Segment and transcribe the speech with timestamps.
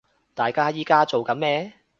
[0.33, 1.73] 大家依家做緊咩